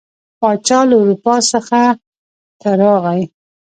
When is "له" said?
0.89-0.95